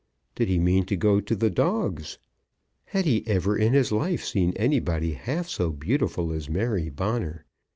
[0.33, 2.17] Did he mean to go to the dogs?
[2.85, 7.45] Had he ever in his life seen anybody half so beautiful as Mary Bonner?